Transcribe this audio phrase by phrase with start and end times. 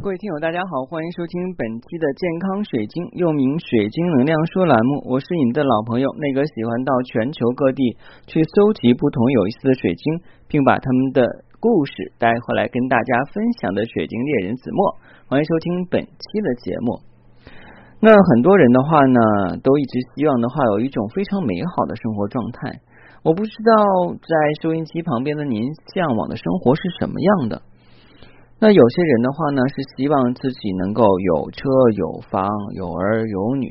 [0.00, 5.02] 各位听友，大家好，欢迎收听本期的健康水晶，又名水晶能量说栏目。
[5.10, 7.98] 我是你的老朋友，那个喜欢到全球各地
[8.30, 11.26] 去搜集不同有意思的水晶，并把他们的
[11.58, 14.94] 故事带回来跟大家分享的水晶猎人子墨。
[15.26, 17.02] 欢迎收听本期的节目。
[17.98, 22.78] 那很多人的话呢，都一直希望的话有一种非常美好的生活状态。
[23.24, 25.58] 我不知道在收音机旁边的您
[25.92, 27.62] 向往的生活是什么样的。
[28.60, 33.70] 那有些人的话呢，是希望自己能够有车有房有儿有女，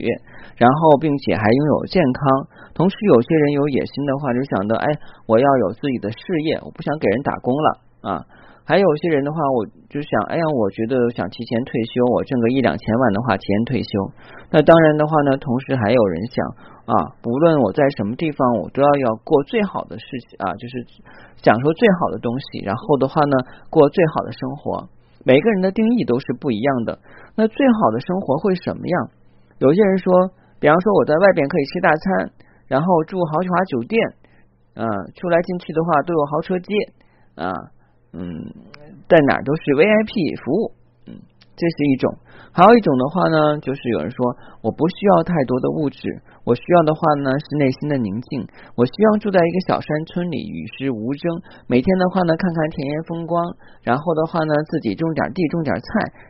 [0.55, 2.47] 然后并且还拥有健康。
[2.73, 4.87] 同时，有些人有野心的话，就想到，哎，
[5.27, 8.23] 我要有自己的事业，我不想给人打工了啊。
[8.67, 13.89] 还有些人的话，我就想，哎呀，我觉得想提前退休，我挣个一两千万的话，提前退休。
[14.51, 16.43] 那当然的话呢，同时还有人想。
[16.87, 20.87] 啊，不论我在什么地方，我都要要过最好的事情啊，就是
[21.35, 22.63] 享受最好的东西。
[22.63, 23.35] 然后的话呢，
[23.69, 24.87] 过最好的生活。
[25.25, 26.97] 每个人的定义都是不一样的。
[27.35, 29.09] 那最好的生活会什么样？
[29.59, 32.31] 有些人说，比方说我在外边可以吃大餐，
[32.67, 33.99] 然后住豪华酒店，
[34.75, 34.87] 啊，
[35.19, 36.71] 出来进去的话都有豪车接
[37.35, 37.51] 啊，
[38.17, 38.25] 嗯，
[39.07, 40.73] 在哪都是 VIP 服务，
[41.05, 41.13] 嗯，
[41.55, 42.09] 这是一种。
[42.57, 44.17] 还有一种的话呢，就是有人说，
[44.65, 46.01] 我不需要太多的物质。
[46.41, 48.41] 我需要的话呢是内心的宁静。
[48.73, 51.29] 我希望住在一个小山村里，与世无争。
[51.67, 53.45] 每天的话呢，看看田园风光，
[53.83, 55.85] 然后的话呢，自己种点地，种点菜，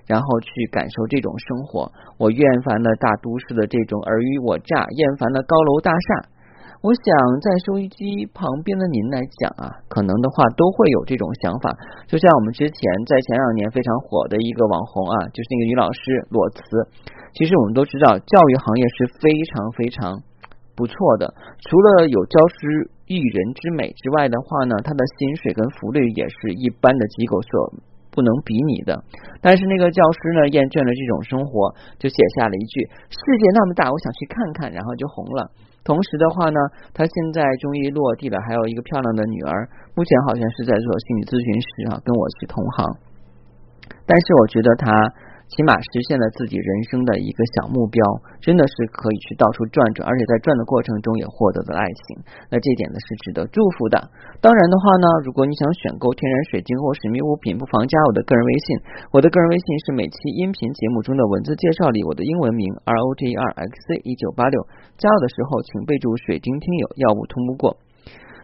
[0.07, 1.87] 然后去感受这种生活。
[2.17, 6.35] 我厌烦了大都市的这种尔虞我诈，厌烦了高楼大厦。
[6.85, 7.09] 我想
[7.41, 8.05] 在收音机
[8.37, 11.73] 旁边的您来讲啊，可能的话都会有这种想法。
[12.05, 12.77] 就像我们之前
[13.09, 16.61] 在前两年非常火的一个网红啊，就是那个女老师裸辞。
[17.33, 20.21] 其实我们都知道，教育行业是非常非常
[20.77, 21.33] 不错的。
[21.65, 27.73] 除了有教师育人之美之外的话呢，他的薪水跟福利也是一般的机构所
[28.13, 28.93] 不能比拟的。
[29.41, 35.49] 但是那个教师呢，厌倦了这种生活，就写下了一句：“世界那么大，我想去看看。”然后就红了。
[35.87, 36.59] 同时的话呢，
[36.91, 39.63] 他现在终于落地了，还有一个漂亮的女儿，
[39.95, 42.77] 目前好像是在做心理咨询师啊，跟我是同行。
[44.03, 44.91] 但是我觉得他。
[45.47, 48.03] 起码实现了自己人生的一个小目标，
[48.43, 52.19] 真的是可以去到处转转，而且在转的过程中也获得了爱情。
[52.51, 53.95] 那这点呢是值得祝福的。
[54.43, 58.67] 当然的话呢，如果你想选购天然水晶或神秘物品，不妨加我的个人微信。
[59.15, 64.67] 我的个人微信是每期音频节目中的文字介绍里我的英文名 R O G E R X C 一九八六。
[64.99, 67.79] 加我的时候请备注水晶听友，要不通不过。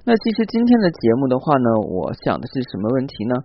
[0.07, 3.35] 那其实今天的节目的话呢，我想的是什么问题呢？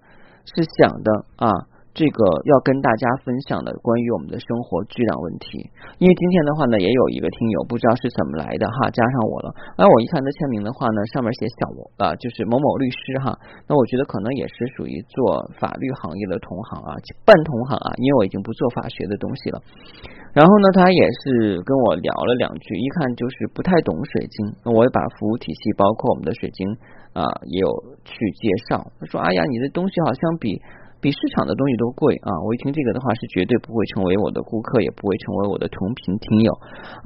[0.46, 1.10] 是想的
[1.42, 1.50] 啊。
[1.94, 5.58] 这个要跟大家分享的关于我们的生活质量问题，
[5.98, 9.50] 因为今天的话呢，也有一个听友不知道是怎么来的哈，加上我了。
[9.74, 13.34] 那，我一看他签名的话呢，上面写小啊，就是某某律师哈。
[13.66, 16.94] 那我觉得可能也是属于做法律行业的同行啊，
[17.26, 19.58] 半同行啊，因为我已经不做法学的东西了。
[20.36, 24.54] 然后呢，他也是跟我聊了两句，一看就是不太懂水晶。
[24.62, 26.62] 那我也把服务体系，包括我们的水晶
[27.12, 27.68] 啊，也有
[28.04, 28.86] 去介绍。
[29.00, 30.62] 他说：“哎呀，你的东西好像比……”
[31.00, 32.30] 比市场的东西都贵啊！
[32.42, 36.52] 我一听这个的话，是绝对不会成为我的顾客，也不会成为我的同频听友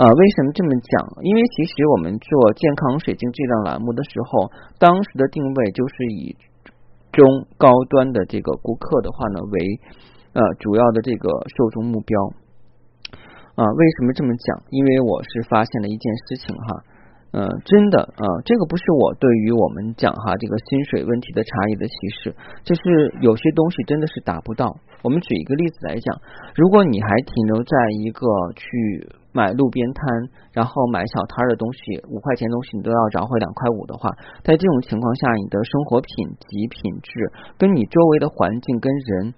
[0.00, 0.08] 啊！
[0.08, 0.92] 为什么这么讲？
[1.20, 6.36] 因为其实我们做健康水晶质量栏目的时候，当时的定位就是以
[7.12, 9.60] 中高端的这个顾客的话呢为
[10.32, 12.16] 呃主要的这个受众目标
[13.56, 13.68] 啊！
[13.68, 14.62] 为什么这么讲？
[14.70, 16.91] 因为我是发现了一件事情哈。
[17.32, 24.76] 嗯，真的啊，这个不是我对于我们讲哈这个薪水问题的差异的歧视，就是有些东西真的是达不到。
[25.00, 26.20] 我们举一个例子来讲，
[26.54, 27.72] 如果你还停留在
[28.04, 34.12] 一个去买路边摊，然后买小摊的东西，五块钱东西你都要找回两块五的话，
[34.44, 39.32] 在这种情况下，你的生活品级品质跟你周围的环境跟人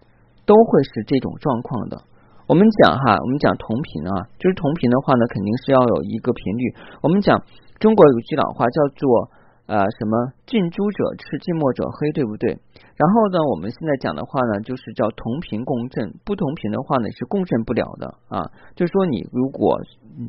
[0.45, 2.03] 都会是这种状况的。
[2.49, 6.75] 我们讲哈，我们讲同频啊，就是同频的话呢，肯定是要有一个频率。
[7.01, 7.41] 我们讲。
[7.85, 9.31] 中国有句老话叫做
[9.67, 12.57] 呃什么近朱者赤，近墨者黑，对不对？
[12.97, 18.43] 然后呢，我们现在讲的话呢，就是叫同频共振，不同频的话呢是共振不了的啊。
[18.75, 19.79] 就是说你如果。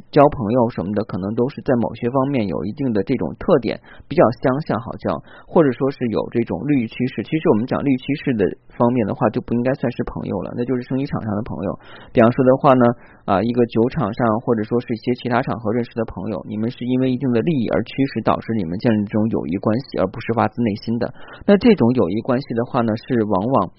[0.09, 3.77] 交朋友什么的，可能都是在某些方面有一定的这种特点，
[4.09, 5.13] 比较相像好交，
[5.45, 7.21] 或者说是有这种利益趋势。
[7.21, 11.69] 其实我们讲利益趋势的方面的话，就不应该算是朋友了，那就是生意场上的朋友。
[12.09, 12.83] 比方说的话呢，
[13.29, 21.13] 啊，一个酒场上或者说是一些其他场合认识的朋友，你们是因为一定的利益而驱使导致你们建立这种友谊关系，而不是发自内心的。
[21.45, 23.71] 那这种友谊关系的话呢，是往往。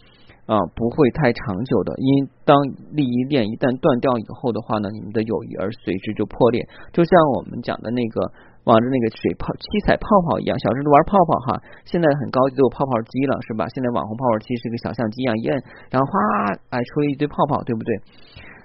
[0.46, 2.55] 啊，不会太长久的，因当
[2.94, 6.62] 利益链一旦断掉以后的话呢，你们的友谊而随之就破裂。
[6.94, 8.23] 就像我们讲的那个
[8.62, 13.67] 往着那个水泡七彩泡泡一样，小时候玩泡泡哈，现在很高级都有泡泡机了是吧？
[13.75, 15.58] 现在网红泡泡机是个小相机一样一摁，
[15.90, 16.14] 然后哗
[16.70, 17.90] 哎出了一堆泡泡，对不对？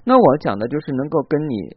[0.05, 1.73] 那我讲的就是能够跟你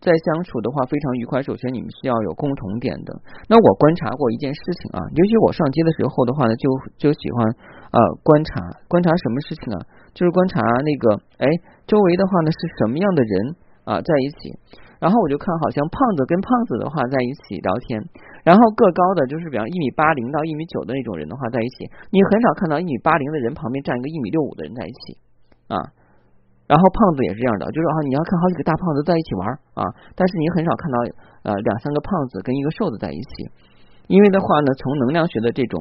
[0.00, 3.10] 在相处的话非常愉快，首先你们是要有共同点的。
[3.48, 7.46] 那我观察过一件事情啊，尤其我上街的时候的话呢，就就喜欢
[7.90, 9.82] 呃观察观察什么事情啊，
[10.14, 11.46] 就是观察那个哎
[11.86, 14.54] 周围的话呢是什么样的人啊在一起。
[14.98, 18.02] 然后我就看，好像胖子跟胖子的话在一起聊天，
[18.42, 25.18] 然后个高的，就是比方一米八零到一米九的那种人的话在一起，你很少看到一米八零的人旁边站一个一米六五的人在一起
[25.68, 25.78] 啊。
[26.68, 29.82] 然后胖子也是这样的，就是啊，你要看好几个大胖子在一起玩啊，
[30.12, 30.96] 但是你很少看到
[31.48, 33.48] 呃两三个胖子跟一个瘦子在一起，
[34.06, 35.80] 因为的话呢，从能量学的这种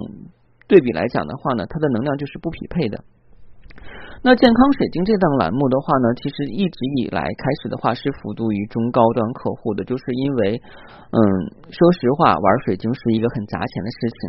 [0.66, 3.04] 对比来讲的话呢，它的能量就是不匹配的。
[4.24, 10.56] 那健康水晶这档栏目的话呢，其实一直以来开始的话是服务于中高端客户的，就是因为，
[11.12, 11.20] 嗯，
[11.70, 14.20] 说实话，玩水晶是一个很砸钱的事情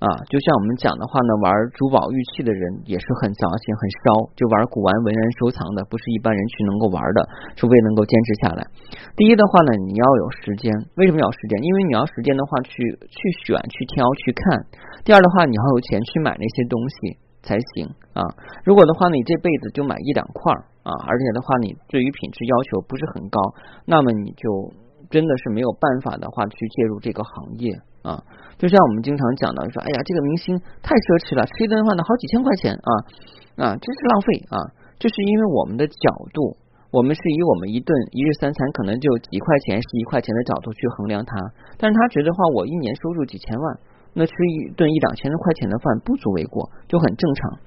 [0.00, 0.08] 啊。
[0.32, 8.66] 就像我们讲的话呢，玩珠宝玉器的人也是很早钱、很烧，就玩古玩文人收藏的，不是一般人去能够玩的，除非能够坚持下来。
[9.14, 11.60] 第一的话呢，你要有时间，为什么要时间？
[11.62, 14.66] 因为你要时间的话去去选、去挑、去看。
[15.04, 17.20] 第二的话，你要有钱去买那些东西。
[17.42, 18.20] 才行啊！
[18.66, 20.52] 如果的话，你这辈子就买一两块
[20.82, 23.40] 啊，而且的话，你对于品质要求不是很高，
[23.86, 24.70] 那么你就
[25.10, 28.22] 真的是没有办法的话去介入这个行业啊。
[28.56, 32.90] 就像我们经常讲的，说哎呀，这个明星太奢侈了，吃一顿饭呢好几千块钱啊
[33.60, 34.56] 啊，真是浪费啊！
[35.00, 36.56] 这是因为我们的角度，
[36.92, 41.36] 我们是以我们一顿一日三餐可能就几块钱、十一块钱的角度去衡量它，
[41.76, 43.64] 但是他觉得话，我一年收入几千万。
[44.12, 47.58] 那吃一顿一两千块钱的饭不足为过，就很正常。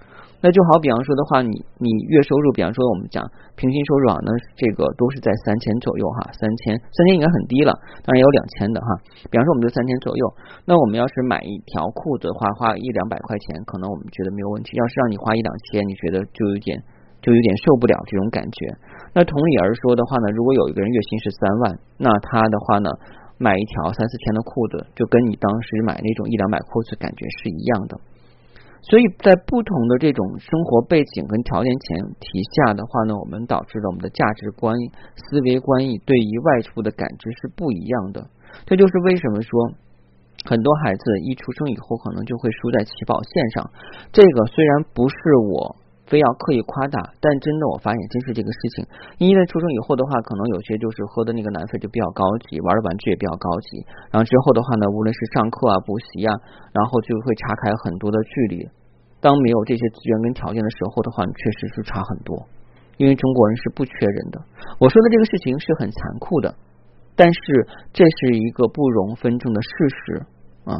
[0.43, 3.23] 那就好比方说的话，你你月收入，比方说我们讲
[3.55, 4.27] 平均收入啊，那
[4.59, 7.71] 这个都是在三千左右哈，三千三千应该很低了，
[8.03, 8.87] 当然也有两千的哈。
[9.31, 10.23] 比方说我们就三千左右，
[10.67, 14.75] 那我们要是买一条裤子的话，花一两百块钱，可能我们觉得没有问题。
[14.75, 16.75] 要是让你花一两千，你觉得就有点
[17.23, 18.67] 就有点受不了这种感觉。
[19.15, 22.91] 那同理而说的话呢，如果有一个人月薪是三万，那他的话呢？
[23.39, 27.97] 买一条三四千的裤子，就跟你当时买那种一两百裤子感觉是一样的。
[28.83, 34.75] 所以在不同的这种生活背景跟条件前提下的话呢，我们导致了我们的价值观、
[35.15, 38.27] 思维观意对于外出的感知是不一样的。
[38.65, 39.71] 这就是为什么说
[40.45, 43.71] 很多孩子一出生以后可能就会输在起跑线上。
[44.11, 45.15] 这个虽然不是
[45.49, 45.77] 我。
[46.05, 48.85] 非要刻意夸大，但真的我发现真是这个事情。
[49.17, 53.85] 因为出生以后的话，可能有些就是喝的那个奶粉就比较高级，玩的玩具也比较高级。
[54.11, 56.35] 然后之后的话呢，无论是上课啊、补习啊，
[56.73, 58.67] 然后就会岔开很多的距离。
[59.23, 62.35] 当没有这些资源跟条件的时候的话，确实是差很多。
[62.97, 64.39] 因为中国人是不缺人的。
[64.77, 66.53] 我说的这个事情是很残酷的，
[67.15, 70.25] 但是这是一个不容分证的事实
[70.65, 70.77] 啊。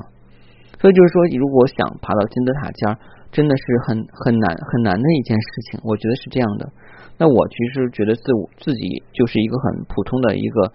[0.80, 2.98] 所以就是说，如果想爬到金字塔尖。
[3.34, 6.70] 真的是很很难很难的一件事情，我觉得是这样的。
[7.18, 10.70] 那我其实觉得自我自己就是一个很普通的一个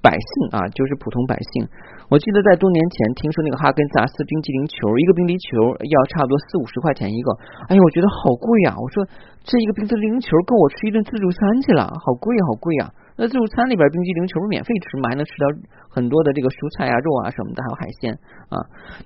[0.00, 1.68] 百姓啊，就是普通百姓。
[2.08, 7.28] 我记得在多年前听说那个哈根达斯冰激凌球，一个冰激凌球要差不多四五十块钱一个，
[7.68, 8.72] 哎呀，我觉得好贵呀！
[8.80, 9.04] 我说
[9.44, 12.88] 这一个冰激凌球够我吃一顿自助餐去了，好贵好贵呀！
[13.16, 15.44] 那自助餐里边冰激凌球免费吃嘛，还能吃到
[15.88, 18.12] 很多的这个蔬菜啊、肉啊什么的，还有海鲜
[18.52, 18.56] 啊。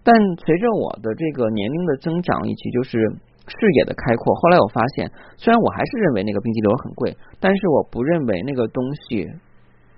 [0.02, 0.10] 但
[0.42, 2.98] 随着我的这个年龄的增长以及就是
[3.46, 5.06] 视野的开阔，后来我发现，
[5.38, 9.30] 虽然我还是认为那个冰激凌很贵，但是我不认为那个东西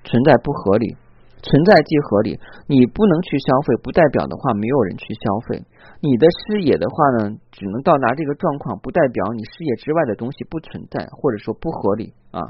[0.04, 0.96] 存在不合理，
[1.40, 2.36] 存在即合理。
[2.68, 5.64] 你不能去消费，不代表的话没有人去消费。
[6.00, 12.40] 你的视野的话呢，只能到达这个状况，不代表你视野之外的东西不存在，或者说不合理啊。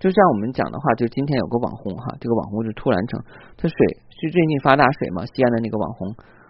[0.00, 3.20] 就像我们讲的话，就今天有个网红哈，这个网红是突然成，
[3.60, 3.76] 这水
[4.08, 6.08] 是最近发大水嘛，西安的那个网红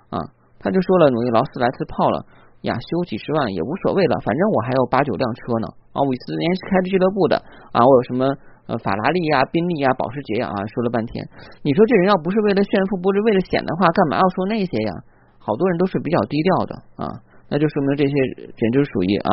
[0.09, 0.23] 啊，
[0.62, 2.25] 他就说了，努力劳斯莱斯泡了
[2.62, 7.42] 呀，修几十万也无所谓了，反正我还有八九辆车呢啊，我四年是开着俱乐部的
[7.75, 8.23] 啊，我有什么
[8.71, 11.19] 呃法拉利呀、宾利呀、保时捷呀啊，说了半天，
[11.66, 14.95] 你说这人要不是为了炫富，不是为了显的话，干嘛要说那些呀？
[15.42, 17.11] 好多人都是比较低调的啊，
[17.50, 18.14] 那就说明这些
[18.54, 19.30] 简直属于啊，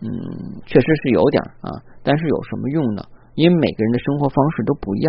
[0.00, 0.08] 嗯，
[0.64, 1.68] 确实是有点啊，
[2.02, 3.02] 但是有什么用呢？
[3.34, 5.08] 因为每个人的生活方式都不一样，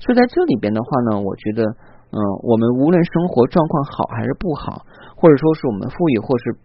[0.00, 1.62] 所以在这里边的话呢，我觉得，
[2.14, 6.56] 嗯，我们无论生活状况好还是不好，或者说是我们富裕或是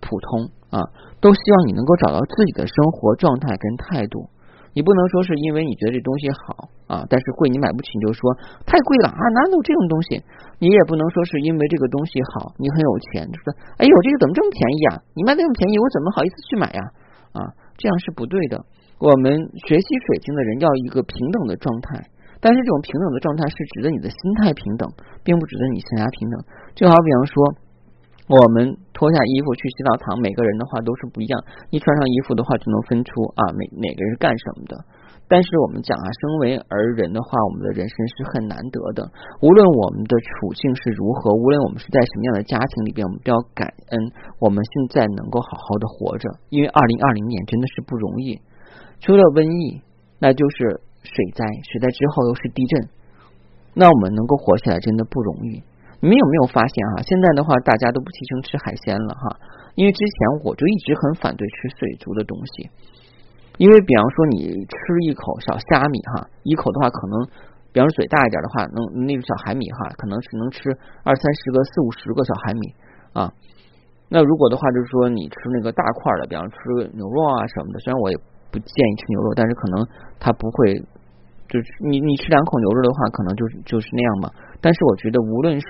[0.00, 0.82] 普通啊，
[1.20, 4.30] 都希望你能够找到自己的生活状态跟态度。
[4.74, 8.32] 你不能说是因为你觉得这东西好啊，但是贵你买不起，你就说
[8.64, 10.22] 太贵了啊，哪有这种东西？
[10.58, 15.02] 你也不能说是因为这个东西好，你很有钱，就说哎呦，这个怎么这么便宜啊？
[15.12, 16.80] 你卖这么便宜，我怎么好意思去买呀？
[17.36, 18.64] 啊，这样是不对的。
[19.02, 19.34] 我们
[19.66, 22.06] 学习水晶的人要一个平等的状态，
[22.38, 24.86] 但是这种平等的状态是指的你的心态平等，
[25.26, 26.38] 并不指的你性压平等。
[26.78, 27.34] 就好比方说，
[28.30, 31.34] 我们脱下衣服去洗澡堂，每个人的话都是不一样。
[31.74, 34.78] 你穿上衣服的话，就能分出啊，每哪个人是干什么的。
[35.26, 39.02] 但是我们讲啊，身为儿人的话，我们的人生是很难得的。
[39.42, 43.98] 无论我们的处境是如何，无论我们是在什么样的家庭里边，我们都要感恩
[44.38, 46.30] 我们现在能够好好的活着。
[46.54, 48.38] 因为二零二零年真的是不容易，
[49.02, 49.82] 除了瘟疫，
[50.22, 52.86] 那就是水灾，水灾之后又是地震，
[53.74, 55.58] 那我们能够活下来真的不容易。
[55.98, 57.02] 你们有没有发现哈？
[57.02, 59.26] 现在的话，大家都不提倡吃海鲜了哈，
[59.74, 62.70] 因为之前我就一直很反对吃水族的东西。
[63.58, 67.26] 因为比方说你吃一口小虾米哈，一口的话可能，
[67.74, 70.70] 比方说嘴大一点的话，能那个小海米哈，可能是能吃
[71.02, 72.62] 二三十个、四五十个小海米
[73.12, 73.30] 啊。
[74.08, 76.56] 那如果的话，就是说你吃那个大块的，比方吃
[76.94, 78.16] 牛肉啊什么的，虽然我也
[78.52, 79.80] 不建议吃牛肉，但是可能
[80.20, 80.76] 它不会，
[81.48, 84.28] 就是你你吃两口牛肉的话，可能就是就是那样嘛。
[84.60, 85.66] 但是我觉得无论是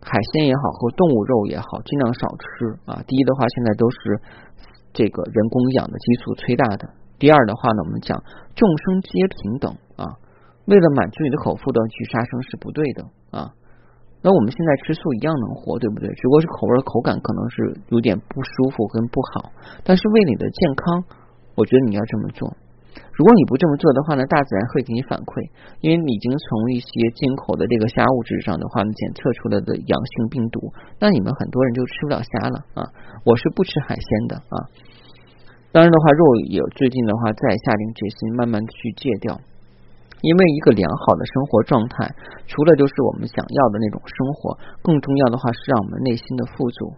[0.00, 2.46] 海鲜也好，和动物肉也好，尽量少吃
[2.90, 3.04] 啊。
[3.06, 4.18] 第一的话，现在都是。
[4.96, 6.88] 这个人工养的激素催大的。
[7.18, 8.14] 第二的话呢，我们讲
[8.54, 10.06] 众生皆平等啊，
[10.66, 13.50] 为了满足你的口腹的去杀生是不对的啊。
[14.22, 16.06] 那我们现在吃素一样能活，对不对？
[16.14, 19.50] 只不过是口味口感可能是有点不舒服跟不好，
[19.82, 21.02] 但是为你的健康，
[21.54, 22.50] 我觉得你要这么做。
[23.14, 25.38] 如果你不这么做的话呢，大自然会给你反馈，
[25.82, 30.58] 因为你已经从一些进口的这个虾物质上的话呢，检测出来的阳性病毒，
[30.98, 32.86] 那你们很多人就吃不了虾了啊！
[33.26, 34.56] 我是不吃海鲜的啊，
[35.70, 39.38] 当然的话，肉也最近的话在下定决心慢慢去戒掉，
[40.22, 42.10] 因为一个良好的生活状态，
[42.46, 46.94] 除了就是我们想要的那种生活，更重要的话是让我们内心的富足。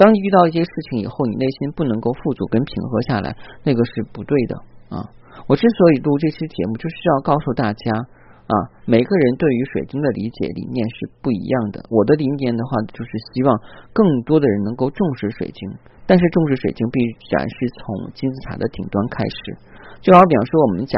[0.00, 4.56] 当你遇到一些事情以后，你内心不能够富足跟平和下来，那个是不对的
[4.96, 5.04] 啊。
[5.44, 7.92] 我之所以录这期节目，就是要告诉大家
[8.48, 8.54] 啊，
[8.88, 11.84] 每个人对于水晶的理解理念是不一样的。
[11.92, 13.52] 我的理念的话，就是希望
[13.92, 15.68] 更多的人能够重视水晶，
[16.06, 17.04] 但是重视水晶必
[17.36, 19.36] 然是从金字塔的顶端开始。
[20.00, 20.96] 就好比方说，我们讲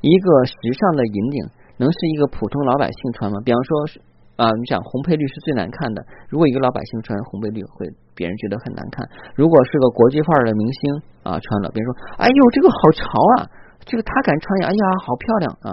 [0.00, 1.44] 一个时尚的引领，
[1.76, 3.36] 能是一个普通老百姓穿吗？
[3.44, 4.08] 比方说。
[4.38, 6.06] 啊，你想红配绿是最难看的。
[6.28, 9.06] 如果一个老百姓穿红配绿，会别人觉得很难看。
[9.38, 10.80] 如果是个国际范儿的明星
[11.22, 13.06] 啊，穿了，别人说：“哎呦，这个好潮
[13.38, 13.46] 啊！”
[13.86, 15.70] 这个他敢穿呀，哎呀，好漂亮啊！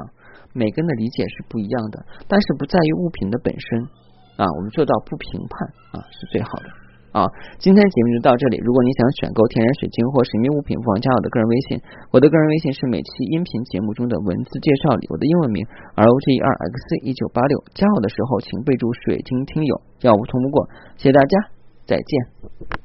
[0.53, 1.99] 每个人的理解是不一样的，
[2.29, 3.65] 但是不在于物品的本身
[4.37, 4.45] 啊。
[4.45, 6.69] 我们做到不评判啊，是最好的。
[7.15, 7.23] 啊，
[7.59, 8.59] 今天节目就到这里。
[8.59, 11.79] 如果你想选购天然水晶或神秘物品，不妨加我的个人微信。
[12.11, 15.63] 我的个人微信是每期音频节目中的文字介绍里我的英文名
[15.95, 17.63] R O G E R X 一九八六。
[17.73, 20.67] 加我的时候请备注“水晶听友”，要不通不过。
[20.99, 21.54] 谢谢大家，
[21.85, 22.84] 再见。